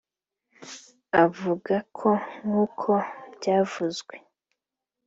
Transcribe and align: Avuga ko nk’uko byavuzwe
Avuga 1.23 1.75
ko 1.97 2.09
nk’uko 2.39 2.91
byavuzwe 3.35 4.15